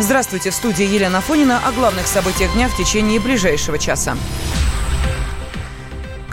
Здравствуйте, 0.00 0.50
в 0.50 0.54
студии 0.54 0.84
Елена 0.84 1.20
Фонина 1.20 1.60
о 1.64 1.70
главных 1.70 2.08
событиях 2.08 2.52
дня 2.54 2.68
в 2.68 2.76
течение 2.76 3.20
ближайшего 3.20 3.78
часа. 3.78 4.16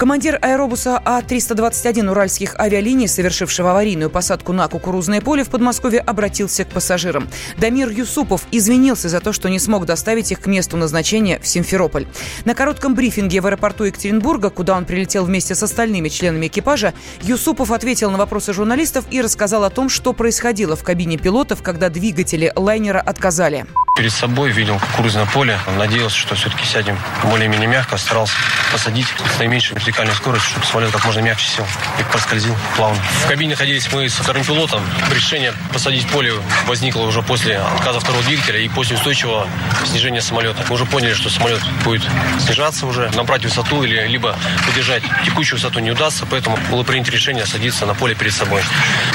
Командир 0.01 0.39
аэробуса 0.41 0.99
А-321 1.05 2.09
уральских 2.09 2.59
авиалиний, 2.59 3.07
совершившего 3.07 3.69
аварийную 3.69 4.09
посадку 4.09 4.51
на 4.51 4.67
кукурузное 4.67 5.21
поле 5.21 5.43
в 5.43 5.49
Подмосковье, 5.49 5.99
обратился 5.99 6.65
к 6.65 6.69
пассажирам. 6.69 7.29
Дамир 7.59 7.89
Юсупов 7.89 8.47
извинился 8.51 9.09
за 9.09 9.19
то, 9.19 9.31
что 9.31 9.47
не 9.47 9.59
смог 9.59 9.85
доставить 9.85 10.31
их 10.31 10.39
к 10.39 10.47
месту 10.47 10.75
назначения 10.75 11.37
в 11.37 11.45
Симферополь. 11.45 12.07
На 12.45 12.55
коротком 12.55 12.95
брифинге 12.95 13.41
в 13.41 13.45
аэропорту 13.45 13.83
Екатеринбурга, 13.83 14.49
куда 14.49 14.75
он 14.75 14.85
прилетел 14.85 15.23
вместе 15.23 15.53
с 15.53 15.61
остальными 15.61 16.09
членами 16.09 16.47
экипажа, 16.47 16.95
Юсупов 17.21 17.69
ответил 17.69 18.09
на 18.09 18.17
вопросы 18.17 18.53
журналистов 18.53 19.05
и 19.11 19.21
рассказал 19.21 19.63
о 19.65 19.69
том, 19.69 19.87
что 19.87 20.13
происходило 20.13 20.75
в 20.75 20.81
кабине 20.81 21.19
пилотов, 21.19 21.61
когда 21.61 21.89
двигатели 21.89 22.51
лайнера 22.55 23.01
отказали. 23.01 23.67
Перед 24.01 24.13
собой 24.13 24.49
видел 24.49 24.79
кукурузное 24.79 25.27
поле. 25.27 25.59
Надеялся, 25.77 26.17
что 26.17 26.33
все-таки 26.33 26.65
сядем 26.65 26.97
более-менее 27.25 27.67
мягко. 27.67 27.97
Старался 27.97 28.33
посадить 28.71 29.05
с 29.05 29.37
наименьшей 29.37 29.75
вертикальной 29.75 30.15
скоростью, 30.15 30.49
чтобы 30.49 30.65
самолет 30.65 30.91
как 30.91 31.05
можно 31.05 31.19
мягче 31.19 31.47
сел 31.47 31.67
и 31.99 32.03
проскользил 32.11 32.57
плавно. 32.75 32.99
В 33.23 33.27
кабине 33.27 33.51
находились 33.51 33.93
мы 33.93 34.09
со 34.09 34.23
вторым 34.23 34.43
пилотом. 34.43 34.81
Решение 35.13 35.53
посадить 35.71 36.07
поле 36.07 36.33
возникло 36.65 37.03
уже 37.03 37.21
после 37.21 37.59
отказа 37.59 37.99
второго 37.99 38.23
двигателя 38.23 38.57
и 38.57 38.67
после 38.69 38.95
устойчивого 38.95 39.47
снижения 39.85 40.21
самолета. 40.21 40.65
Мы 40.67 40.73
уже 40.73 40.85
поняли, 40.85 41.13
что 41.13 41.29
самолет 41.29 41.61
будет 41.83 42.01
снижаться 42.39 42.87
уже, 42.87 43.11
набрать 43.11 43.43
высоту 43.43 43.83
или 43.83 44.07
либо 44.07 44.35
удержать 44.67 45.03
текущую 45.25 45.59
высоту 45.59 45.77
не 45.77 45.91
удастся, 45.91 46.25
поэтому 46.25 46.57
было 46.71 46.81
принято 46.81 47.11
решение 47.11 47.45
садиться 47.45 47.85
на 47.85 47.93
поле 47.93 48.15
перед 48.15 48.33
собой. 48.33 48.63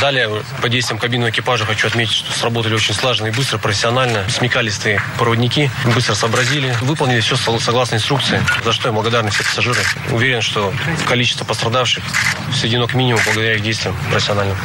Далее, 0.00 0.44
по 0.62 0.68
действиям 0.68 1.00
кабинного 1.00 1.30
экипажа, 1.30 1.66
хочу 1.66 1.88
отметить, 1.88 2.14
что 2.14 2.32
сработали 2.32 2.74
очень 2.74 2.94
слаженно 2.94 3.27
и 3.27 3.32
быстро, 3.32 3.58
профессионально. 3.58 4.24
Смекалистые 4.76 5.00
проводники 5.18 5.68
быстро 5.94 6.12
сообразили, 6.14 6.70
выполнили 6.82 7.20
все 7.20 7.36
согласно 7.36 7.96
инструкции, 7.96 8.41
за 8.62 8.72
что 8.72 8.88
я 8.88 8.94
благодарен 8.94 9.30
всем 9.30 9.46
пассажирам. 9.46 9.83
Уверен, 10.12 10.42
что 10.42 10.70
количество 11.08 11.46
пострадавших 11.46 12.05
сведено 12.52 12.86
к 12.86 12.94
минимуму 12.94 13.22
благодаря 13.24 13.55
их 13.55 13.62
действиям 13.62 13.94
профессиональным. 14.10 14.56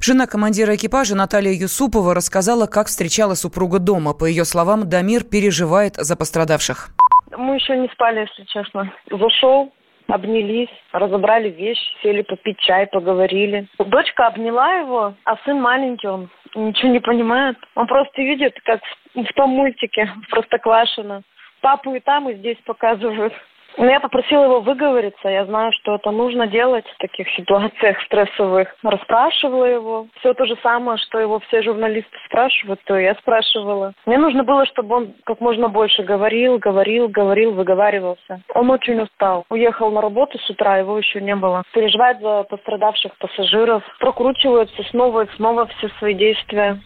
Жена 0.00 0.26
командира 0.26 0.76
экипажа 0.76 1.16
Наталья 1.16 1.52
Юсупова 1.52 2.14
рассказала, 2.14 2.66
как 2.66 2.86
встречала 2.86 3.34
супруга 3.34 3.80
дома. 3.80 4.12
По 4.12 4.24
ее 4.24 4.44
словам, 4.44 4.88
Дамир 4.88 5.24
переживает 5.24 5.96
за 5.96 6.14
пострадавших. 6.14 6.90
Мы 7.36 7.56
еще 7.56 7.76
не 7.76 7.88
спали, 7.88 8.20
если 8.20 8.44
честно. 8.44 8.92
Зашел, 9.10 9.72
обнялись, 10.12 10.68
разобрали 10.92 11.48
вещи, 11.48 11.80
сели 12.02 12.22
попить 12.22 12.58
чай, 12.60 12.86
поговорили. 12.86 13.66
Дочка 13.78 14.26
обняла 14.26 14.74
его, 14.74 15.14
а 15.24 15.36
сын 15.44 15.60
маленький, 15.60 16.08
он 16.08 16.30
ничего 16.54 16.92
не 16.92 17.00
понимает. 17.00 17.56
Он 17.74 17.86
просто 17.86 18.22
видит, 18.22 18.58
как 18.64 18.80
в 19.14 19.32
том 19.34 19.50
мультике, 19.50 20.10
Простоквашино. 20.30 21.22
Папу 21.60 21.94
и 21.94 22.00
там, 22.00 22.28
и 22.30 22.34
здесь 22.34 22.58
показывают. 22.64 23.34
Но 23.76 23.86
я 23.86 24.00
попросила 24.00 24.44
его 24.44 24.60
выговориться. 24.60 25.28
Я 25.28 25.44
знаю, 25.46 25.72
что 25.80 25.94
это 25.94 26.10
нужно 26.10 26.46
делать 26.46 26.84
в 26.86 26.98
таких 26.98 27.28
ситуациях 27.30 28.00
стрессовых. 28.02 28.68
Расспрашивала 28.82 29.64
его. 29.64 30.06
Все 30.18 30.34
то 30.34 30.44
же 30.44 30.56
самое, 30.62 30.98
что 30.98 31.18
его 31.18 31.38
все 31.40 31.62
журналисты 31.62 32.16
спрашивают, 32.26 32.80
то 32.84 32.98
я 32.98 33.14
спрашивала. 33.14 33.92
Мне 34.06 34.18
нужно 34.18 34.44
было, 34.44 34.66
чтобы 34.66 34.96
он 34.96 35.14
как 35.24 35.40
можно 35.40 35.68
больше 35.68 36.02
говорил, 36.02 36.58
говорил, 36.58 37.08
говорил, 37.08 37.52
выговаривался. 37.52 38.42
Он 38.54 38.70
очень 38.70 39.00
устал. 39.00 39.44
Уехал 39.50 39.90
на 39.90 40.00
работу 40.00 40.38
с 40.38 40.50
утра, 40.50 40.78
его 40.78 40.98
еще 40.98 41.20
не 41.20 41.34
было. 41.34 41.62
Переживает 41.72 42.20
за 42.20 42.44
пострадавших 42.44 43.16
пассажиров. 43.18 43.82
Прокручивается 43.98 44.82
снова 44.90 45.24
и 45.24 45.36
снова 45.36 45.66
все 45.66 45.88
свои 45.98 46.14
действия. 46.14 46.80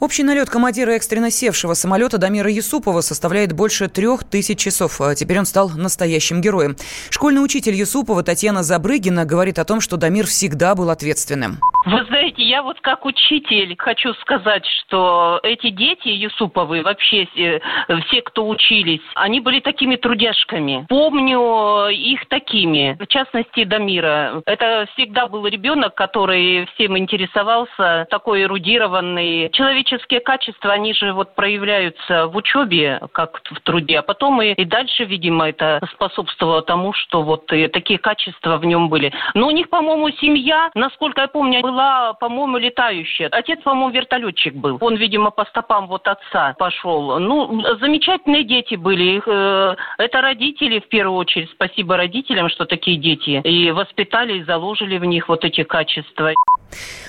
Общий 0.00 0.22
налет 0.22 0.50
командира 0.50 0.90
экстренно 0.92 1.30
севшего 1.30 1.74
самолета 1.74 2.18
Дамира 2.18 2.50
Юсупова 2.50 3.00
составляет 3.00 3.52
больше 3.52 3.88
трех 3.88 4.24
тысяч 4.24 4.58
часов. 4.58 5.00
А 5.00 5.14
теперь 5.14 5.38
он 5.38 5.46
стал 5.46 5.70
настоящим 5.70 6.40
героем. 6.40 6.76
Школьный 7.10 7.44
учитель 7.44 7.74
Юсупова 7.74 8.22
Татьяна 8.22 8.62
Забрыгина 8.62 9.24
говорит 9.24 9.58
о 9.58 9.64
том, 9.64 9.80
что 9.80 9.96
Дамир 9.96 10.26
всегда 10.26 10.74
был 10.74 10.90
ответственным. 10.90 11.58
Вы 11.86 12.02
знаете, 12.06 12.42
я 12.42 12.62
вот 12.62 12.80
как 12.80 13.04
учитель 13.04 13.74
хочу 13.78 14.14
сказать, 14.14 14.64
что 14.66 15.38
эти 15.42 15.68
дети 15.68 16.08
Юсуповы, 16.08 16.82
вообще 16.82 17.26
все, 17.32 17.60
все, 18.06 18.22
кто 18.22 18.48
учились, 18.48 19.02
они 19.14 19.40
были 19.40 19.60
такими 19.60 19.96
трудяшками. 19.96 20.86
Помню 20.88 21.88
их 21.90 22.26
такими, 22.28 22.96
в 22.98 23.06
частности, 23.06 23.64
Дамира. 23.64 24.42
Это 24.46 24.86
всегда 24.94 25.26
был 25.26 25.46
ребенок, 25.46 25.94
который 25.94 26.66
всем 26.74 26.96
интересовался, 26.96 28.06
такой 28.08 28.44
эрудированный. 28.44 29.50
Человеческие 29.74 30.20
качества, 30.20 30.72
они 30.72 30.94
же 30.94 31.12
вот 31.12 31.34
проявляются 31.34 32.28
в 32.28 32.36
учебе, 32.36 33.00
как 33.10 33.40
в 33.44 33.60
труде, 33.62 33.98
а 33.98 34.02
потом 34.02 34.40
и, 34.40 34.52
и 34.52 34.64
дальше, 34.64 35.04
видимо, 35.04 35.48
это 35.48 35.80
способствовало 35.94 36.62
тому, 36.62 36.92
что 36.92 37.24
вот 37.24 37.46
такие 37.46 37.98
качества 37.98 38.58
в 38.58 38.64
нем 38.64 38.88
были. 38.88 39.12
Но 39.34 39.48
у 39.48 39.50
них, 39.50 39.68
по-моему, 39.70 40.10
семья, 40.10 40.70
насколько 40.76 41.22
я 41.22 41.26
помню, 41.26 41.60
была 41.60 42.12
по-моему, 42.12 42.58
летающая. 42.58 43.28
Отец, 43.32 43.60
по-моему, 43.64 43.90
вертолетчик 43.90 44.54
был. 44.54 44.78
Он, 44.80 44.94
видимо, 44.94 45.30
по 45.30 45.44
стопам 45.46 45.88
вот 45.88 46.06
отца 46.06 46.54
пошел. 46.56 47.18
Ну, 47.18 47.60
замечательные 47.80 48.44
дети 48.44 48.76
были. 48.76 49.20
Э, 49.26 49.74
это 49.98 50.20
родители, 50.20 50.78
в 50.78 50.88
первую 50.88 51.18
очередь. 51.18 51.50
Спасибо 51.50 51.96
родителям, 51.96 52.48
что 52.48 52.64
такие 52.64 52.96
дети. 52.96 53.40
И 53.44 53.72
воспитали, 53.72 54.38
и 54.38 54.44
заложили 54.44 54.98
в 54.98 55.04
них 55.04 55.28
вот 55.28 55.44
эти 55.44 55.64
качества. 55.64 56.32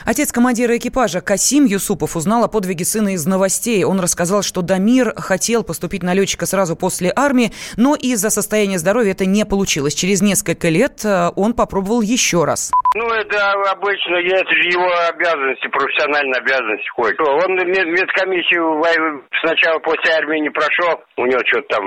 Отец 0.06 0.32
командира 0.32 0.78
экипажа 0.78 1.22
Касим 1.22 1.66
Юсупов 1.66 2.16
узнал 2.16 2.44
о 2.44 2.48
подвиге 2.56 2.86
сына 2.86 3.16
из 3.16 3.26
новостей. 3.26 3.84
Он 3.84 4.00
рассказал, 4.00 4.42
что 4.42 4.62
Дамир 4.62 5.12
хотел 5.18 5.66
поступить 5.66 6.04
на 6.04 6.14
летчика 6.14 6.46
сразу 6.46 6.78
после 6.78 7.12
армии, 7.14 7.52
но 7.76 7.96
из-за 7.96 8.30
состояния 8.30 8.80
здоровья 8.80 9.12
это 9.12 9.26
не 9.26 9.44
получилось. 9.44 9.94
Через 9.94 10.22
несколько 10.22 10.70
лет 10.70 11.04
э, 11.04 11.32
он 11.36 11.54
попробовал 11.54 12.00
еще 12.00 12.46
раз. 12.46 12.72
Ну, 12.96 13.04
это 13.12 13.52
обычно, 13.76 14.16
это 14.24 14.52
же 14.56 14.72
его 14.72 14.88
обязанности, 15.10 15.68
профессиональные 15.68 16.40
обязанности 16.40 16.88
ходит. 16.96 17.20
Он 17.20 17.52
медкомиссию 17.52 18.80
сначала 19.44 19.80
после 19.80 20.16
армии 20.16 20.40
не 20.40 20.50
прошел, 20.50 21.04
у 21.18 21.26
него 21.26 21.42
что-то 21.46 21.76
там 21.76 21.84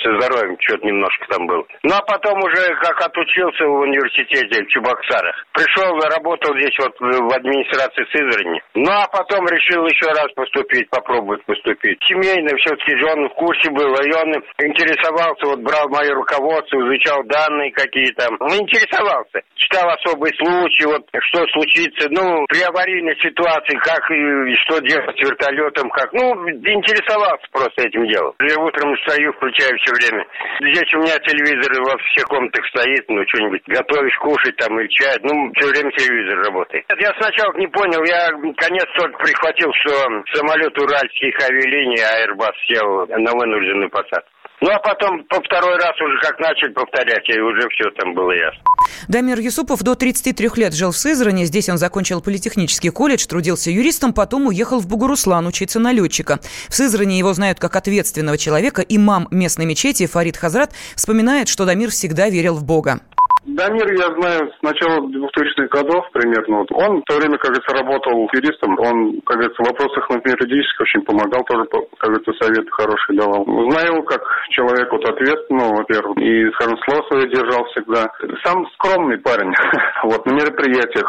со 0.00 0.08
здоровьем, 0.16 0.56
что-то 0.60 0.86
немножко 0.86 1.26
там 1.28 1.46
было. 1.46 1.64
Ну, 1.82 1.92
а 1.92 2.00
потом 2.00 2.38
уже 2.40 2.64
как 2.80 2.96
отучился 3.02 3.64
в 3.68 3.84
университете 3.84 4.64
в 4.64 4.68
Чебоксарах. 4.68 5.36
Пришел, 5.52 6.00
работал 6.00 6.56
здесь 6.56 6.76
вот 6.78 6.96
в 6.98 7.34
администрации 7.34 8.08
Сызрани. 8.08 8.62
Ну, 8.72 8.90
а 8.90 9.06
потом 9.12 9.44
решил 9.48 9.84
еще 9.88 10.06
раз 10.08 10.30
поступить, 10.34 10.88
попробовать 10.90 11.44
поступить. 11.44 11.98
Семейно 12.06 12.56
все-таки 12.56 12.94
он 13.04 13.28
в 13.28 13.34
курсе 13.34 13.70
был, 13.70 13.94
и 13.94 14.12
он 14.12 14.34
интересовался, 14.60 15.46
вот 15.46 15.60
брал 15.60 15.88
мое 15.88 16.14
руководство, 16.14 16.78
изучал 16.78 17.22
данные 17.24 17.72
какие 17.72 18.12
там. 18.12 18.36
Он 18.40 18.54
интересовался. 18.54 19.42
Читал 19.56 19.88
особые 19.90 20.32
случаи, 20.36 20.86
вот 20.86 21.02
что 21.30 21.44
случится, 21.48 22.08
ну, 22.10 22.46
при 22.48 22.62
аварийной 22.62 23.16
ситуации, 23.20 23.76
как 23.78 24.10
и 24.10 24.54
что 24.64 24.80
делать 24.80 25.16
с 25.16 25.20
вертолетом, 25.20 25.90
как. 25.90 26.12
Ну, 26.12 26.48
интересовался 26.48 27.46
просто 27.52 27.82
этим 27.86 28.06
делом. 28.06 28.34
Я 28.40 28.58
утром 28.58 28.96
стою, 29.04 29.32
включаю 29.32 29.76
все 29.78 29.92
время. 29.94 30.24
Здесь 30.60 30.94
у 30.94 30.98
меня 30.98 31.18
телевизор 31.24 31.72
во 31.82 31.96
всех 31.98 32.26
комнатах 32.26 32.64
стоит, 32.68 33.04
ну, 33.08 33.22
что-нибудь 33.28 33.62
готовишь 33.66 34.16
кушать 34.18 34.56
там 34.56 34.78
или 34.78 34.88
чай, 34.88 35.16
ну, 35.22 35.50
все 35.56 35.68
время 35.70 35.90
телевизор 35.92 36.38
работает. 36.44 36.84
Я 36.98 37.12
сначала 37.20 37.52
не 37.56 37.66
понял, 37.68 38.02
я 38.04 38.30
конец 38.56 38.86
только 38.96 39.18
прихватил, 39.18 39.72
что 39.80 40.24
самолет 40.34 40.76
уральских 40.78 41.34
авиалиний 41.40 42.00
Airbus 42.00 42.54
сел 42.68 43.06
на 43.06 43.32
вынужденную 43.32 43.90
посадку. 43.90 44.28
Ну, 44.60 44.70
а 44.70 44.78
потом 44.80 45.22
по 45.24 45.40
второй 45.40 45.76
раз 45.76 45.92
уже 46.00 46.18
как 46.20 46.40
начали 46.40 46.72
повторять, 46.72 47.28
и 47.28 47.38
уже 47.38 47.68
все 47.68 47.90
там 47.92 48.12
было 48.14 48.32
ясно. 48.32 48.60
Дамир 49.06 49.38
Юсупов 49.38 49.82
до 49.84 49.94
33 49.94 50.50
лет 50.56 50.74
жил 50.74 50.90
в 50.90 50.96
Сызрани. 50.96 51.44
Здесь 51.44 51.68
он 51.68 51.78
закончил 51.78 52.20
политехнический 52.20 52.90
колледж, 52.90 53.26
трудился 53.26 53.70
юристом, 53.70 54.12
потом 54.12 54.48
уехал 54.48 54.80
в 54.80 54.88
Бугуруслан 54.88 55.46
учиться 55.46 55.78
на 55.78 55.92
летчика. 55.92 56.40
В 56.68 56.74
Сызрани 56.74 57.14
его 57.14 57.32
знают 57.34 57.60
как 57.60 57.76
ответственного 57.76 58.36
человека. 58.36 58.82
Имам 58.82 59.28
местной 59.30 59.64
мечети 59.64 60.06
Фарид 60.06 60.36
Хазрат 60.36 60.72
вспоминает, 60.96 61.48
что 61.48 61.64
Дамир 61.64 61.90
всегда 61.90 62.28
верил 62.28 62.54
в 62.54 62.64
Бога. 62.64 63.00
Дамир 63.48 63.88
я 63.96 64.12
знаю 64.12 64.52
с 64.52 64.62
начала 64.62 65.00
2000-х 65.08 65.68
годов 65.72 66.04
примерно. 66.12 66.66
Он 66.68 67.00
в 67.00 67.04
то 67.08 67.16
время, 67.16 67.38
как 67.38 67.48
говорится, 67.48 67.80
работал 67.80 68.28
юристом. 68.34 68.76
Он, 68.78 69.20
как 69.24 69.38
говорится, 69.40 69.62
в 69.62 69.68
вопросах, 69.72 70.04
например, 70.10 70.36
юридических 70.44 70.80
очень 70.82 71.00
помогал, 71.00 71.40
тоже, 71.48 71.64
как 71.96 72.10
говорится, 72.12 72.44
советы 72.44 72.68
хорошие 72.70 73.16
давал. 73.16 73.44
Знаю 73.72 73.96
его 73.96 74.02
как 74.02 74.20
человек 74.50 74.92
вот 74.92 75.00
ответственного, 75.08 75.80
во-первых, 75.80 76.18
и, 76.18 76.50
скажем, 76.60 76.76
слово 76.84 77.08
свое 77.08 77.24
держал 77.32 77.64
всегда. 77.72 78.04
Сам 78.44 78.68
скромный 78.76 79.16
парень. 79.16 79.52
вот 80.04 80.26
на 80.26 80.32
мероприятиях, 80.32 81.08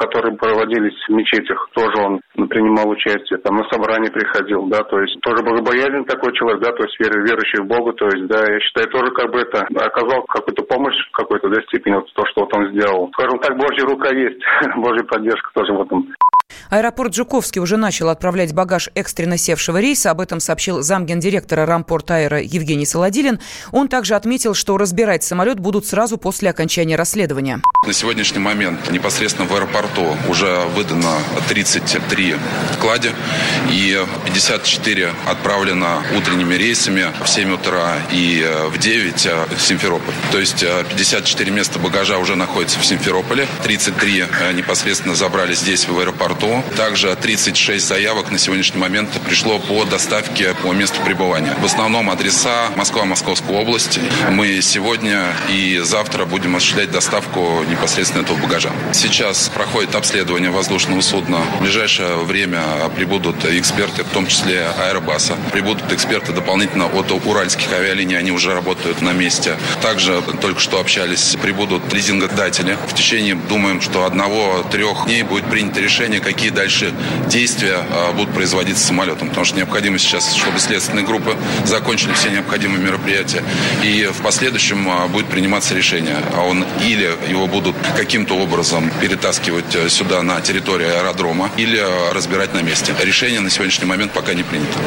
которые 0.00 0.36
проводились 0.38 0.96
в 1.06 1.12
мечетях, 1.12 1.68
тоже 1.74 2.00
он 2.00 2.20
принимал 2.48 2.88
участие, 2.88 3.38
там 3.44 3.56
на 3.56 3.68
собрание 3.68 4.10
приходил, 4.10 4.66
да, 4.66 4.82
то 4.84 5.00
есть 5.00 5.20
тоже 5.20 5.44
богобоязненный 5.44 6.06
такой 6.06 6.32
человек, 6.32 6.62
да, 6.62 6.72
то 6.72 6.82
есть 6.82 6.96
верующий 6.98 7.62
в 7.62 7.66
Бога, 7.66 7.92
то 7.92 8.06
есть, 8.06 8.26
да, 8.26 8.40
я 8.40 8.60
считаю, 8.60 8.88
тоже 8.88 9.12
как 9.12 9.30
бы 9.30 9.40
это 9.40 9.66
оказал 9.84 10.22
какую-то 10.24 10.64
помощь 10.64 10.96
какой-то, 11.12 11.48
да, 11.48 11.60
степени 11.74 11.94
вот 11.94 12.12
то, 12.14 12.22
что 12.26 12.42
вот 12.42 12.54
он 12.56 12.70
сделал. 12.70 13.10
Скажем 13.12 13.38
так, 13.40 13.56
Божья 13.56 13.84
рука 13.84 14.10
есть, 14.10 14.40
Божья 14.76 15.04
поддержка 15.04 15.50
тоже 15.54 15.72
в 15.72 15.82
этом. 15.82 16.14
Аэропорт 16.70 17.14
Жуковский 17.14 17.60
уже 17.60 17.76
начал 17.76 18.08
отправлять 18.08 18.52
багаж 18.52 18.90
экстренно 18.94 19.36
севшего 19.36 19.78
рейса. 19.78 20.10
Об 20.10 20.20
этом 20.20 20.40
сообщил 20.40 20.82
замгендиректора 20.82 21.66
Рампорт 21.66 22.10
Аэро 22.10 22.40
Евгений 22.40 22.86
Солодилин. 22.86 23.40
Он 23.72 23.88
также 23.88 24.14
отметил, 24.14 24.54
что 24.54 24.76
разбирать 24.76 25.24
самолет 25.24 25.60
будут 25.60 25.86
сразу 25.86 26.18
после 26.18 26.50
окончания 26.50 26.96
расследования. 26.96 27.60
На 27.86 27.92
сегодняшний 27.92 28.38
момент 28.38 28.90
непосредственно 28.90 29.48
в 29.48 29.54
аэропорту 29.54 30.16
уже 30.28 30.64
выдано 30.74 31.18
33 31.48 32.36
клади 32.80 33.10
и 33.70 34.04
54 34.24 35.12
отправлено 35.26 36.02
утренними 36.16 36.54
рейсами 36.54 37.06
в 37.22 37.28
7 37.28 37.54
утра 37.54 37.96
и 38.12 38.46
в 38.70 38.78
9 38.78 39.28
в 39.56 39.60
Симферополь. 39.60 40.14
То 40.32 40.38
есть 40.38 40.60
54 40.62 41.50
места 41.50 41.78
багажа 41.78 42.18
уже 42.18 42.36
находятся 42.36 42.78
в 42.78 42.86
Симферополе, 42.86 43.46
33 43.62 44.24
непосредственно 44.54 45.14
забрали 45.14 45.54
здесь 45.54 45.86
в 45.88 45.98
аэропорту. 45.98 46.53
Также 46.76 47.14
36 47.14 47.86
заявок 47.86 48.30
на 48.30 48.38
сегодняшний 48.38 48.80
момент 48.80 49.10
пришло 49.26 49.58
по 49.58 49.84
доставке 49.84 50.54
по 50.62 50.72
месту 50.72 51.00
пребывания. 51.04 51.54
В 51.60 51.64
основном 51.64 52.10
адреса 52.10 52.70
Москва, 52.76 53.04
Московская 53.04 53.56
область. 53.56 53.98
Мы 54.30 54.60
сегодня 54.62 55.26
и 55.50 55.80
завтра 55.84 56.24
будем 56.24 56.56
осуществлять 56.56 56.90
доставку 56.90 57.62
непосредственно 57.68 58.22
этого 58.22 58.36
багажа. 58.38 58.70
Сейчас 58.92 59.50
проходит 59.54 59.94
обследование 59.94 60.50
воздушного 60.50 61.00
судна. 61.00 61.38
В 61.58 61.62
ближайшее 61.62 62.18
время 62.24 62.62
прибудут 62.96 63.44
эксперты, 63.44 64.04
в 64.04 64.08
том 64.08 64.26
числе 64.26 64.66
Аэробаса. 64.78 65.36
Прибудут 65.52 65.92
эксперты 65.92 66.32
дополнительно 66.32 66.86
от 66.86 67.10
уральских 67.10 67.72
авиалиний, 67.72 68.16
они 68.16 68.30
уже 68.30 68.52
работают 68.54 69.02
на 69.02 69.12
месте. 69.12 69.56
Также 69.82 70.22
только 70.40 70.60
что 70.60 70.80
общались, 70.80 71.36
прибудут 71.40 71.92
лизингодатели. 71.92 72.76
В 72.88 72.94
течение, 72.94 73.34
думаем, 73.34 73.80
что 73.80 74.04
одного-трех 74.04 75.06
дней 75.06 75.22
будет 75.22 75.48
принято 75.48 75.80
решение, 75.80 76.20
какие 76.20 76.43
дальше 76.50 76.92
действия 77.28 77.76
а, 77.78 78.12
будут 78.12 78.34
производиться 78.34 78.86
самолетом. 78.86 79.28
Потому 79.28 79.44
что 79.44 79.56
необходимо 79.56 79.98
сейчас, 79.98 80.34
чтобы 80.34 80.58
следственные 80.58 81.04
группы 81.04 81.36
закончили 81.64 82.12
все 82.12 82.30
необходимые 82.30 82.82
мероприятия. 82.82 83.42
И 83.82 84.10
в 84.12 84.22
последующем 84.22 84.88
а, 84.88 85.08
будет 85.08 85.26
приниматься 85.26 85.74
решение. 85.74 86.16
А 86.36 86.42
он 86.42 86.64
или 86.82 87.10
его 87.28 87.46
будут 87.46 87.76
каким-то 87.96 88.34
образом 88.34 88.90
перетаскивать 89.00 89.74
э, 89.74 89.88
сюда 89.88 90.22
на 90.22 90.40
территорию 90.40 90.98
аэродрома, 90.98 91.50
или 91.56 91.78
э, 91.78 92.12
разбирать 92.12 92.54
на 92.54 92.62
месте. 92.62 92.94
Решение 93.02 93.40
на 93.40 93.50
сегодняшний 93.50 93.86
момент 93.86 94.12
пока 94.12 94.34
не 94.34 94.42
принято. 94.42 94.78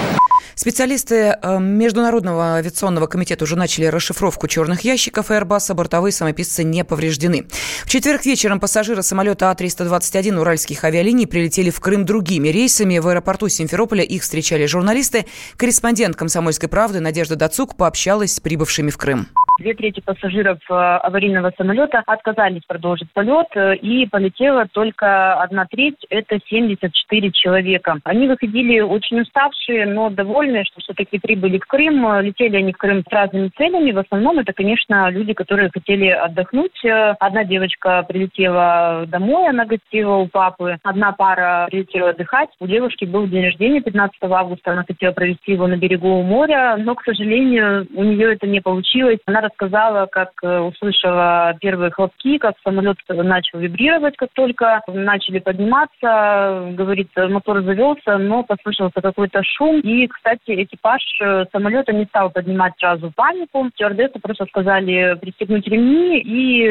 Специалисты 0.58 1.38
э, 1.40 1.60
Международного 1.60 2.56
авиационного 2.56 3.06
комитета 3.06 3.44
уже 3.44 3.56
начали 3.56 3.86
расшифровку 3.86 4.48
черных 4.48 4.82
ящиков 4.82 5.30
Airbus. 5.30 5.72
Бортовые 5.76 6.12
самописцы 6.12 6.64
не 6.64 6.84
повреждены. 6.84 7.46
В 7.86 7.90
четверг 7.90 8.26
вечером 8.26 8.60
пассажиры 8.60 9.04
самолета 9.04 9.52
А-321 9.52 10.40
уральских 10.40 10.84
авиалиний 10.84 11.28
прилетели 11.28 11.70
в 11.70 11.80
Крым 11.80 12.06
другими 12.06 12.48
рейсами. 12.48 12.98
В 12.98 13.08
аэропорту 13.08 13.50
Симферополя 13.50 14.04
их 14.04 14.24
встречали 14.24 14.66
журналисты. 14.66 15.28
Корреспондент 15.58 16.16
«Комсомольской 16.16 16.70
правды» 16.70 17.02
Надежда 17.02 17.36
Дацук 17.36 17.78
пообщалась 17.78 18.34
с 18.34 18.40
прибывшими 18.40 18.90
в 18.90 18.98
Крым. 18.98 19.28
Две 19.58 19.74
трети 19.74 20.02
пассажиров 20.02 20.60
э, 20.70 20.74
аварийного 20.74 21.52
самолета 21.58 22.04
отказались 22.06 22.62
продолжить 22.68 23.12
полет, 23.12 23.48
э, 23.56 23.76
и 23.78 24.06
полетела 24.06 24.68
только 24.72 25.42
одна 25.42 25.66
треть, 25.66 26.06
это 26.12 26.40
74 26.48 27.32
человека. 27.32 27.98
Они 28.04 28.28
выходили 28.28 28.82
очень 28.82 29.22
уставшие, 29.22 29.88
но 29.88 30.12
довольные, 30.12 30.64
что 30.64 30.80
все-таки 30.82 31.18
прибыли 31.18 31.58
в 31.58 31.66
Крым. 31.66 32.22
Летели 32.22 32.58
они 32.58 32.72
в 32.72 32.78
Крым 32.78 33.02
с 33.02 33.12
разными 33.12 33.50
целями. 33.58 33.92
В 33.94 33.98
основном 33.98 34.38
это, 34.38 34.54
конечно, 34.54 35.10
люди, 35.10 35.34
которые 35.34 35.72
хотели 35.74 36.08
отдохнуть. 36.10 36.80
Одна 37.20 37.44
девочка 37.44 38.04
прилетела 38.08 39.06
домой, 39.08 39.50
она 39.50 39.66
гостила 39.66 40.18
у 40.18 40.28
папы. 40.28 40.78
Одна 40.84 41.14
пара 41.14 41.68
прилетела 41.72 42.12
отдыхать. 42.12 42.50
У 42.60 42.68
девушки 42.68 43.06
был 43.06 43.26
день 43.26 43.46
рождения 43.46 43.82
15 43.82 44.18
августа. 44.22 44.74
Она 44.74 44.84
хотела 44.84 45.14
провести 45.14 45.54
его 45.54 45.66
на 45.66 45.78
берегу 45.78 46.22
моря, 46.22 46.78
но, 46.78 46.94
к 46.94 47.04
сожалению, 47.04 47.88
у 47.96 48.04
нее 48.04 48.34
это 48.34 48.46
не 48.46 48.62
получилось. 48.62 49.20
Она 49.26 49.47
рассказала, 49.48 50.06
как 50.08 50.32
э, 50.44 50.60
услышала 50.60 51.56
первые 51.60 51.92
хлопки, 51.92 52.38
как 52.38 52.56
самолет 52.64 52.98
начал 53.08 53.60
вибрировать, 53.60 54.16
как 54.18 54.30
только 54.34 54.82
начали 54.88 55.40
подниматься. 55.40 56.74
Говорит, 56.74 57.10
мотор 57.16 57.62
завелся, 57.62 58.18
но 58.18 58.44
послышался 58.44 59.02
какой-то 59.02 59.42
шум. 59.44 59.80
И, 59.80 60.08
кстати, 60.08 60.64
экипаж 60.64 61.02
э, 61.22 61.46
самолета 61.52 61.94
не 61.94 62.06
стал 62.06 62.30
поднимать 62.30 62.74
сразу 62.80 63.12
панику. 63.16 63.70
Стюардессу 63.74 64.20
просто 64.20 64.46
сказали 64.46 65.18
пристегнуть 65.20 65.68
ремни, 65.68 66.20
и 66.20 66.68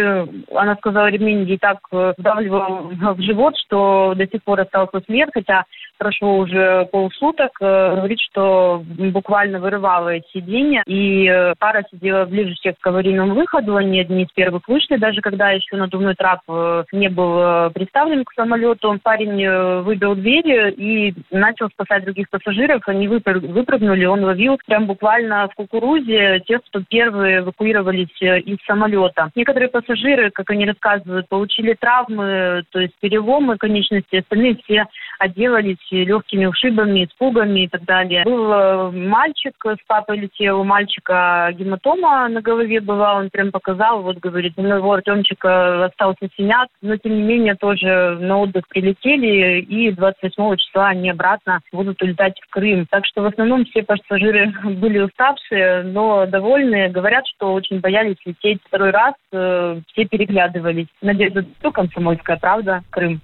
она 0.54 0.76
сказала, 0.76 1.08
ремень 1.08 1.44
ей 1.44 1.58
так 1.58 1.78
э, 1.92 2.14
вдавливал 2.16 2.90
в 3.14 3.20
живот, 3.20 3.56
что 3.58 4.14
до 4.16 4.26
сих 4.26 4.42
пор 4.42 4.60
остался 4.60 5.00
след, 5.06 5.30
хотя 5.32 5.64
прошло 5.98 6.38
уже 6.38 6.86
полсуток. 6.92 7.52
Говорит, 7.58 8.20
что 8.20 8.82
буквально 8.86 9.60
вырывало 9.60 10.10
эти 10.10 10.26
сиденья, 10.34 10.82
и 10.86 11.52
пара 11.58 11.84
сидела 11.90 12.24
ближе 12.26 12.54
всех 12.66 12.74
к 12.80 12.86
аварийному 12.86 13.34
выходу. 13.34 13.76
Они 13.76 14.00
одни 14.00 14.24
из 14.24 14.30
первых 14.32 14.66
вышли, 14.68 14.96
даже 14.96 15.20
когда 15.20 15.50
еще 15.50 15.76
надувной 15.76 16.14
трап 16.14 16.40
э, 16.48 16.84
не 16.92 17.08
был 17.08 17.38
э, 17.38 17.70
представлен 17.70 18.24
к 18.24 18.32
самолету. 18.32 18.98
Парень 19.02 19.42
э, 19.42 19.80
выбил 19.82 20.14
двери 20.14 20.72
и 20.72 21.14
начал 21.30 21.68
спасать 21.68 22.04
других 22.04 22.28
пассажиров. 22.30 22.82
Они 22.86 23.06
выпрыгнули, 23.08 24.04
он 24.04 24.24
ловил 24.24 24.58
прям 24.66 24.86
буквально 24.86 25.48
в 25.48 25.54
кукурузе 25.54 26.40
тех, 26.46 26.60
кто 26.68 26.82
первые 26.88 27.38
эвакуировались 27.40 28.20
из 28.20 28.58
самолета. 28.66 29.30
Некоторые 29.34 29.68
пассажиры, 29.68 30.30
как 30.30 30.50
они 30.50 30.66
рассказывают, 30.66 31.28
получили 31.28 31.76
травмы, 31.78 32.64
то 32.70 32.80
есть 32.80 32.94
переломы 33.00 33.56
конечности, 33.58 34.16
остальные 34.16 34.56
все 34.64 34.86
отделались 35.18 35.76
легкими 35.90 36.46
ушибами, 36.46 37.04
испугами 37.04 37.60
и 37.60 37.68
так 37.68 37.84
далее. 37.84 38.24
Был 38.24 38.92
мальчик, 38.92 39.54
с 39.64 39.86
папой 39.86 40.18
летел, 40.18 40.60
у 40.60 40.64
мальчика 40.64 41.50
гематома 41.52 42.28
на 42.28 42.40
голове 42.40 42.55
голове 42.56 42.80
была, 42.80 43.14
он 43.14 43.30
прям 43.30 43.50
показал, 43.52 44.02
вот 44.02 44.18
говорит, 44.18 44.54
у 44.56 44.62
моего 44.62 44.92
Артемчика 44.92 45.84
остался 45.84 46.28
синяк, 46.36 46.68
но 46.80 46.96
тем 46.96 47.14
не 47.14 47.22
менее 47.22 47.54
тоже 47.54 48.16
на 48.20 48.38
отдых 48.38 48.66
прилетели, 48.68 49.60
и 49.60 49.92
28 49.92 50.56
числа 50.56 50.88
они 50.88 51.10
обратно 51.10 51.60
будут 51.72 52.00
улетать 52.02 52.40
в 52.40 52.50
Крым. 52.50 52.86
Так 52.90 53.04
что 53.06 53.22
в 53.22 53.26
основном 53.26 53.64
все 53.66 53.82
пассажиры 53.82 54.52
были 54.64 54.98
уставшие, 54.98 55.82
но 55.82 56.26
довольные. 56.26 56.88
Говорят, 56.88 57.24
что 57.26 57.52
очень 57.52 57.80
боялись 57.80 58.16
лететь 58.24 58.60
второй 58.66 58.90
раз, 58.90 59.14
э, 59.32 59.80
все 59.88 60.04
переглядывались. 60.06 60.88
Надежда, 61.02 61.44
комсомольская 61.72 62.36
правда, 62.36 62.82
Крым. 62.90 63.20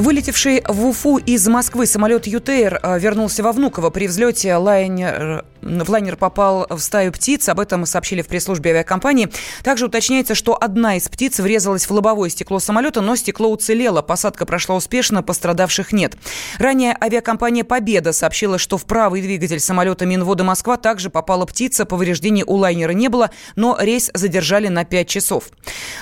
Вылетевший 0.00 0.62
в 0.66 0.86
Уфу 0.86 1.18
из 1.18 1.46
Москвы 1.46 1.84
самолет 1.84 2.26
ЮТР 2.26 2.80
э, 2.82 2.98
вернулся 2.98 3.42
во 3.42 3.52
Внуково. 3.52 3.90
При 3.90 4.06
взлете 4.06 4.54
лайнер, 4.54 5.44
лайнер 5.62 6.16
попал 6.16 6.66
в 6.68 6.78
стаю 6.78 7.12
птиц. 7.12 7.48
Об 7.48 7.60
этом 7.60 7.86
сообщили 7.86 8.22
в 8.22 8.28
пресс-службе 8.28 8.70
авиакомпании. 8.70 9.28
Также 9.62 9.86
уточняется, 9.86 10.34
что 10.34 10.56
одна 10.60 10.96
из 10.96 11.08
птиц 11.08 11.38
врезалась 11.38 11.86
в 11.86 11.90
лобовое 11.92 12.30
стекло 12.30 12.58
самолета, 12.58 13.00
но 13.00 13.16
стекло 13.16 13.50
уцелело. 13.50 14.02
Посадка 14.02 14.46
прошла 14.46 14.76
успешно, 14.76 15.22
пострадавших 15.22 15.92
нет. 15.92 16.16
Ранее 16.58 16.96
авиакомпания 17.00 17.64
«Победа» 17.64 18.12
сообщила, 18.12 18.58
что 18.58 18.78
в 18.78 18.84
правый 18.84 19.22
двигатель 19.22 19.60
самолета 19.60 20.06
Минвода 20.06 20.44
Москва 20.44 20.76
также 20.76 21.10
попала 21.10 21.46
птица. 21.46 21.84
Повреждений 21.84 22.44
у 22.46 22.54
лайнера 22.54 22.92
не 22.92 23.08
было, 23.08 23.30
но 23.56 23.76
рейс 23.78 24.10
задержали 24.14 24.68
на 24.68 24.84
5 24.84 25.08
часов. 25.08 25.50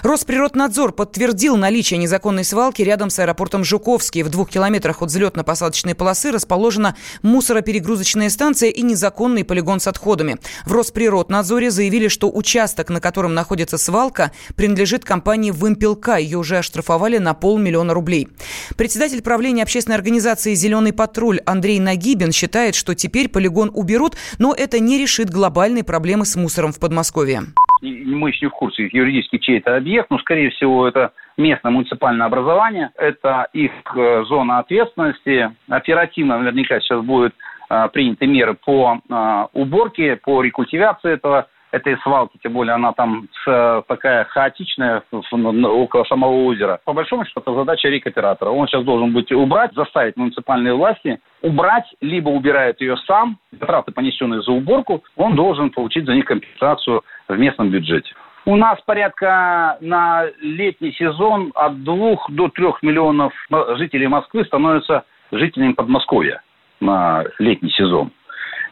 Росприроднадзор 0.02 0.92
подтвердил 0.92 1.56
наличие 1.56 1.98
незаконной 1.98 2.44
свалки 2.44 2.82
рядом 2.82 3.10
с 3.10 3.18
аэропортом 3.18 3.64
Жуков 3.64 3.98
Жуковский. 3.98 4.22
В 4.22 4.28
двух 4.28 4.50
километрах 4.50 5.02
от 5.02 5.10
взлетно-посадочной 5.10 5.94
полосы 5.94 6.30
расположена 6.30 6.94
мусороперегрузочная 7.22 8.28
станция 8.28 8.70
и 8.70 8.82
незаконный 8.82 9.44
полигон 9.48 9.80
с 9.80 9.88
отходами. 9.88 10.36
В 10.64 10.72
Росприроднадзоре 10.72 11.70
заявили, 11.70 12.06
что 12.06 12.30
участок, 12.30 12.90
на 12.90 13.00
котором 13.00 13.34
находится 13.34 13.78
свалка, 13.78 14.30
принадлежит 14.56 15.04
компании 15.04 15.50
«Вымпелка». 15.50 16.18
Ее 16.18 16.38
уже 16.38 16.58
оштрафовали 16.58 17.18
на 17.18 17.34
полмиллиона 17.34 17.94
рублей. 17.94 18.28
Председатель 18.76 19.22
правления 19.22 19.64
общественной 19.64 19.96
организации 19.96 20.54
«Зеленый 20.54 20.92
патруль» 20.92 21.40
Андрей 21.46 21.80
Нагибин 21.80 22.30
считает, 22.30 22.76
что 22.76 22.94
теперь 22.94 23.28
полигон 23.28 23.72
уберут, 23.74 24.16
но 24.38 24.54
это 24.54 24.78
не 24.78 24.98
решит 24.98 25.30
глобальной 25.30 25.82
проблемы 25.82 26.24
с 26.24 26.36
мусором 26.36 26.72
в 26.72 26.78
Подмосковье. 26.78 27.40
Мы 27.80 28.30
еще 28.30 28.46
не 28.46 28.50
в 28.50 28.54
курсе 28.54 28.88
юридически 28.92 29.38
чей 29.38 29.58
это 29.58 29.76
объект, 29.76 30.10
но, 30.10 30.18
скорее 30.18 30.50
всего, 30.50 30.86
это 30.88 31.12
местное 31.36 31.70
муниципальное 31.70 32.26
образование. 32.26 32.90
Это 32.96 33.48
их 33.52 33.70
э, 33.94 34.24
зона 34.24 34.58
ответственности. 34.58 35.54
Оперативно 35.68 36.38
наверняка 36.38 36.80
сейчас 36.80 37.04
будут 37.04 37.32
э, 37.32 37.57
приняты 37.92 38.26
меры 38.26 38.54
по 38.54 38.98
э, 38.98 39.46
уборке, 39.52 40.16
по 40.16 40.42
рекультивации 40.42 41.12
этого 41.12 41.48
этой 41.70 41.98
свалки, 41.98 42.38
тем 42.42 42.54
более 42.54 42.74
она 42.74 42.92
там 42.92 43.28
такая 43.44 44.24
хаотичная 44.24 45.02
около 45.10 46.04
самого 46.04 46.44
озера. 46.46 46.80
По 46.84 46.94
большому 46.94 47.24
счету, 47.24 47.40
это 47.40 47.54
задача 47.54 47.88
рекоператора. 47.88 48.50
Он 48.50 48.66
сейчас 48.66 48.84
должен 48.84 49.12
быть 49.12 49.30
убрать, 49.32 49.74
заставить 49.74 50.16
муниципальные 50.16 50.74
власти 50.74 51.20
убрать, 51.42 51.84
либо 52.00 52.30
убирает 52.30 52.80
ее 52.80 52.96
сам, 53.06 53.38
траты, 53.60 53.92
понесенные 53.92 54.42
за 54.42 54.52
уборку, 54.52 55.04
он 55.16 55.36
должен 55.36 55.70
получить 55.70 56.06
за 56.06 56.14
них 56.14 56.24
компенсацию 56.24 57.02
в 57.28 57.38
местном 57.38 57.70
бюджете. 57.70 58.12
У 58.44 58.56
нас 58.56 58.80
порядка 58.86 59.76
на 59.80 60.24
летний 60.40 60.92
сезон 60.92 61.52
от 61.54 61.84
двух 61.84 62.30
до 62.30 62.48
трех 62.48 62.82
миллионов 62.82 63.32
жителей 63.76 64.08
Москвы 64.08 64.44
становятся 64.44 65.04
жителями 65.30 65.74
Подмосковья 65.74 66.42
на 66.80 67.24
летний 67.38 67.70
сезон. 67.70 68.10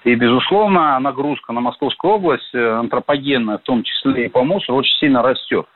И, 0.04 0.14
безусловно, 0.14 0.98
нагрузка 1.00 1.52
на 1.52 1.60
Московскую 1.60 2.14
область, 2.14 2.54
э, 2.54 2.78
антропогенная, 2.78 3.58
в 3.58 3.62
том 3.62 3.82
числе 3.82 4.26
и 4.26 4.28
по 4.28 4.44
мусору, 4.44 4.78
очень 4.78 4.96
сильно 4.98 5.22
растет. 5.22 5.66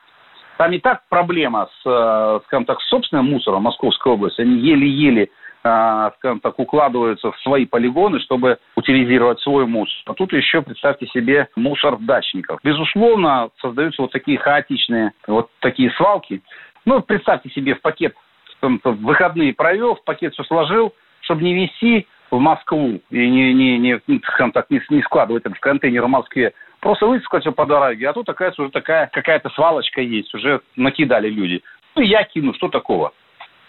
Там 0.57 0.71
и 0.71 0.79
так 0.79 1.03
проблема 1.09 1.67
с, 1.67 1.81
э, 1.85 2.39
скажем 2.45 2.65
так, 2.65 2.79
с 2.81 2.87
собственным 2.87 3.25
мусором 3.25 3.63
Московской 3.63 4.13
области. 4.13 4.41
Они 4.41 4.57
еле-еле 4.57 5.29
а, 5.63 6.11
скажем 6.17 6.39
так, 6.39 6.57
укладываются 6.57 7.31
в 7.31 7.39
свои 7.41 7.65
полигоны, 7.65 8.19
чтобы 8.21 8.57
утилизировать 8.75 9.39
свой 9.41 9.67
мусор. 9.67 9.95
А 10.05 10.13
тут 10.13 10.33
еще, 10.33 10.63
представьте 10.63 11.05
себе, 11.07 11.49
мусор 11.55 11.97
дачников. 11.97 12.59
Безусловно, 12.63 13.49
создаются 13.61 14.01
вот 14.01 14.11
такие 14.11 14.39
хаотичные, 14.39 15.11
вот 15.27 15.49
такие 15.59 15.91
свалки. 15.91 16.41
Ну, 16.85 17.01
представьте 17.01 17.49
себе, 17.51 17.75
в 17.75 17.81
пакет 17.81 18.15
в 18.61 18.91
выходные 19.03 19.53
провел, 19.53 19.95
в 19.95 20.03
пакет 20.03 20.33
все 20.33 20.43
сложил, 20.43 20.93
чтобы 21.21 21.43
не 21.43 21.53
вести 21.53 22.07
в 22.31 22.39
Москву 22.39 22.99
и 23.09 23.29
не, 23.29 23.53
не, 23.53 23.77
не, 23.77 24.01
скажем 24.23 24.51
так, 24.51 24.69
не, 24.69 24.81
не 24.89 25.01
складывать 25.03 25.45
это 25.45 25.53
в 25.53 25.59
контейнер 25.59 26.05
в 26.05 26.09
Москве. 26.09 26.53
Просто 26.79 27.05
выскочил 27.05 27.41
все 27.41 27.51
по 27.51 27.65
дороге, 27.65 28.09
а 28.09 28.13
тут, 28.13 28.27
оказывается, 28.29 28.63
уже 28.63 28.71
такая 28.71 29.07
какая-то 29.11 29.49
свалочка 29.49 30.01
есть, 30.01 30.33
уже 30.33 30.61
накидали 30.75 31.29
люди. 31.29 31.61
Ну, 31.95 32.01
я 32.01 32.23
кину, 32.23 32.53
что 32.55 32.69
такого? 32.69 33.11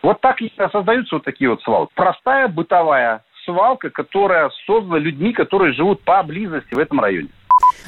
Вот 0.02 0.20
так 0.20 0.38
создаются 0.72 1.16
вот 1.16 1.24
такие 1.24 1.50
вот 1.50 1.62
свалки. 1.62 1.92
Простая 1.94 2.48
бытовая 2.48 3.22
свалка, 3.44 3.90
которая 3.90 4.50
создана 4.66 4.98
людьми, 4.98 5.32
которые 5.32 5.72
живут 5.74 6.02
поблизости 6.02 6.74
в 6.74 6.78
этом 6.78 7.00
районе. 7.00 7.28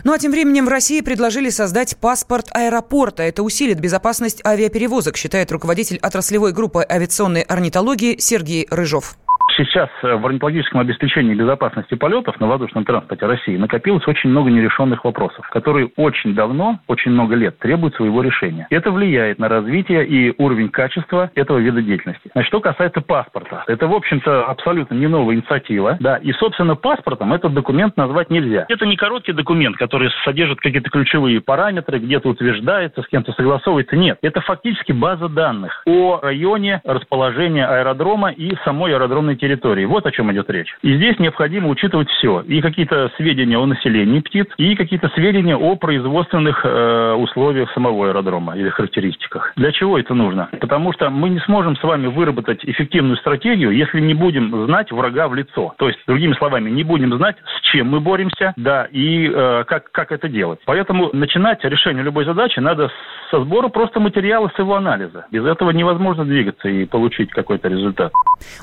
Ну 0.05 0.13
а 0.13 0.19
тем 0.19 0.33
временем 0.33 0.67
в 0.67 0.69
России 0.69 1.01
предложили 1.01 1.49
создать 1.49 1.99
паспорт 2.01 2.47
аэропорта. 2.53 3.23
Это 3.23 3.43
усилит 3.43 3.81
безопасность 3.81 4.45
авиаперевозок, 4.45 5.17
считает 5.17 5.51
руководитель 5.51 5.99
отраслевой 6.03 6.53
группы 6.53 6.85
авиационной 6.89 7.43
орнитологии 7.43 8.17
Сергей 8.19 8.67
Рыжов. 8.71 9.17
Сейчас 9.57 9.89
э, 10.03 10.15
в 10.17 10.27
орнитологическом 10.27 10.81
обеспечении 10.81 11.35
безопасности 11.35 11.95
полетов 11.95 12.41
на 12.41 12.49
воздушном 12.49 12.85
транспорте 12.85 13.27
России 13.27 13.57
накопилось 13.57 14.07
очень 14.09 14.31
много 14.31 14.51
нерешенных 14.51 15.05
вопросов, 15.05 15.49
которые 15.51 15.91
очень 15.97 16.35
давно, 16.35 16.81
очень 16.89 17.13
много 17.13 17.37
лет 17.37 17.59
требуют 17.59 17.95
своего 17.95 18.23
решения. 18.23 18.67
Это 18.71 18.91
влияет 18.91 19.39
на 19.39 19.49
развитие 19.49 20.07
и 20.07 20.35
уровень 20.39 20.71
качества 20.71 21.31
этого 21.37 21.59
вида 21.59 21.83
деятельности. 21.83 22.31
Значит, 22.33 22.49
что 22.49 22.61
касается 22.61 23.01
паспорта, 23.01 23.63
это, 23.69 23.87
в 23.87 23.95
общем-то, 23.95 24.47
абсолютно 24.47 24.95
не 24.95 25.07
новая 25.07 25.37
инициатива. 25.37 25.97
Да, 26.01 26.17
и, 26.17 26.33
собственно, 26.33 26.75
паспортом 26.75 27.33
этот 27.33 27.55
документ 27.55 27.97
назвать 27.97 28.31
нельзя. 28.31 28.67
Это 28.69 28.87
не 28.87 28.97
короткий 28.97 29.33
документ, 29.33 29.77
который 29.77 30.11
содержит 30.25 30.61
какие-то 30.61 30.91
ключевые 30.91 31.41
параметры, 31.41 32.01
где-то 32.01 32.29
утверждается, 32.29 33.03
с 33.03 33.07
кем-то 33.07 33.33
согласовывается. 33.33 33.97
Нет, 33.97 34.19
это 34.23 34.41
фактически 34.41 34.91
база 34.91 35.29
данных 35.29 35.83
о 35.87 36.19
районе 36.21 36.81
расположения 36.85 37.67
аэродрома 37.67 38.31
и 38.33 38.57
самой 38.65 38.93
аэродромной 38.95 39.37
территории. 39.45 39.85
Вот 39.85 40.07
о 40.07 40.11
чем 40.11 40.33
идет 40.33 40.49
речь. 40.51 40.75
И 40.83 40.97
здесь 40.97 41.19
необходимо 41.19 41.69
учитывать 41.69 42.09
все. 42.09 42.41
И 42.41 42.61
какие-то 42.63 43.11
сведения 43.17 43.59
о 43.59 43.67
населении 43.67 44.21
птиц, 44.21 44.47
и 44.57 44.75
какие-то 44.75 45.09
сведения 45.11 45.57
о 45.57 45.77
производственных 45.77 46.65
э, 46.65 47.13
условиях 47.13 47.71
самого 47.73 48.09
аэродрома 48.09 48.57
или 48.57 48.71
характеристиках. 48.71 49.53
Для 49.57 49.71
чего 49.73 49.99
это 49.99 50.15
нужно? 50.15 50.49
Потому 50.61 50.93
что 50.95 51.11
мы 51.11 51.29
не 51.29 51.41
сможем 51.41 51.77
с 51.77 51.83
вами 51.83 52.07
выработать 52.07 52.65
эффективную 52.65 53.17
стратегию, 53.19 53.71
если 53.71 54.01
не 54.01 54.15
будем 54.15 54.67
знать 54.67 54.91
врага 54.91 55.29
в 55.29 55.35
лицо. 55.35 55.75
То 55.77 55.89
есть, 55.89 55.99
другими 56.07 56.33
словами, 56.35 56.71
не 56.71 56.85
будем 56.85 57.15
знать, 57.17 57.37
с 57.59 57.71
чем 57.71 57.89
мы 57.91 58.01
боремся, 58.01 58.55
да, 58.57 58.89
и 58.91 59.29
э, 59.29 59.65
как, 59.67 59.91
как 59.91 60.13
это 60.13 60.29
делать. 60.29 60.61
Поэтому 60.65 61.11
начинать 61.13 61.63
решение 61.65 62.03
любой 62.03 62.25
задачи 62.25 62.61
надо 62.61 62.91
со 63.31 63.41
сбора 63.41 63.69
просто 63.69 64.01
материала, 64.01 64.51
с 64.55 64.59
его 64.59 64.75
анализа. 64.77 65.27
Без 65.31 65.45
этого 65.45 65.71
невозможно 65.71 66.25
двигаться 66.25 66.69
и 66.69 66.87
получить 66.87 67.31
какой-то 67.31 67.69
результат. 67.69 68.13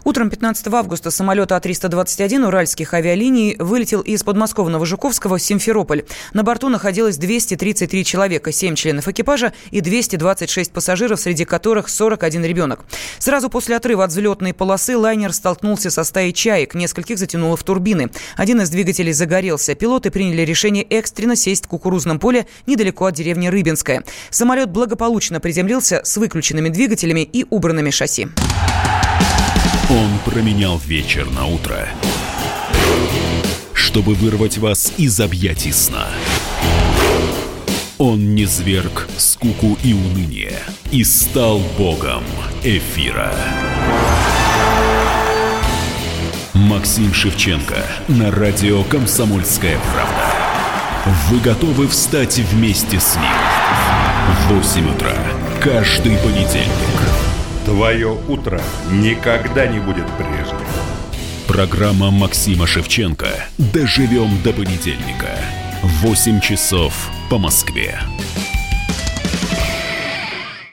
Утром 0.05 0.29
15 0.29 0.70
августа 0.75 1.11
самолет 1.11 1.51
А-321 1.51 2.45
уральских 2.45 2.93
авиалиний 2.93 3.55
вылетел 3.57 4.01
из 4.01 4.23
подмосковного 4.23 4.85
Жуковского 4.85 5.37
в 5.37 5.41
Симферополь. 5.41 6.03
На 6.33 6.43
борту 6.43 6.69
находилось 6.69 7.17
233 7.17 8.05
человека, 8.05 8.51
7 8.51 8.75
членов 8.75 9.07
экипажа 9.07 9.53
и 9.71 9.81
226 9.81 10.71
пассажиров, 10.71 11.19
среди 11.19 11.45
которых 11.45 11.89
41 11.89 12.45
ребенок. 12.45 12.85
Сразу 13.19 13.49
после 13.49 13.75
отрыва 13.75 14.03
от 14.03 14.11
взлетной 14.11 14.53
полосы 14.53 14.97
лайнер 14.97 15.33
столкнулся 15.33 15.89
со 15.89 16.03
стаей 16.03 16.33
чаек, 16.33 16.75
нескольких 16.75 17.17
затянуло 17.17 17.57
в 17.57 17.63
турбины. 17.63 18.09
Один 18.37 18.61
из 18.61 18.69
двигателей 18.69 19.13
загорелся. 19.13 19.75
Пилоты 19.75 20.11
приняли 20.11 20.41
решение 20.41 20.83
экстренно 20.83 21.35
сесть 21.35 21.65
в 21.65 21.67
кукурузном 21.67 22.19
поле 22.19 22.47
недалеко 22.65 23.05
от 23.05 23.15
деревни 23.15 23.47
Рыбинская. 23.47 24.03
Самолет 24.29 24.69
благополучно 24.69 25.39
приземлился 25.39 26.01
с 26.03 26.17
выключенными 26.17 26.69
двигателями 26.69 27.21
и 27.21 27.45
убранными 27.49 27.89
шасси. 27.89 28.27
Он 29.91 30.07
променял 30.23 30.77
вечер 30.77 31.29
на 31.31 31.47
утро, 31.47 31.89
чтобы 33.73 34.13
вырвать 34.13 34.57
вас 34.57 34.93
из 34.95 35.19
объятий 35.19 35.73
сна. 35.73 36.07
Он 37.97 38.33
не 38.33 38.45
зверг 38.45 39.09
скуку 39.17 39.77
и 39.83 39.91
уныние 39.91 40.59
и 40.91 41.03
стал 41.03 41.59
богом 41.77 42.23
эфира. 42.63 43.33
Максим 46.53 47.13
Шевченко 47.13 47.83
на 48.07 48.31
радио 48.31 48.85
«Комсомольская 48.85 49.77
правда». 49.93 51.19
Вы 51.29 51.39
готовы 51.41 51.89
встать 51.89 52.39
вместе 52.39 52.97
с 52.97 53.17
ним? 53.17 53.25
В 54.47 54.53
8 54.53 54.95
утра 54.95 55.17
каждый 55.59 56.15
понедельник– 56.15 57.10
Твое 57.65 58.17
утро 58.27 58.59
никогда 58.91 59.67
не 59.67 59.79
будет 59.79 60.05
прежним. 60.17 60.65
Программа 61.47 62.09
Максима 62.09 62.65
Шевченко. 62.65 63.27
Доживем 63.57 64.41
до 64.43 64.51
понедельника. 64.51 65.37
8 65.83 66.39
часов 66.39 67.09
по 67.29 67.37
Москве. 67.37 67.99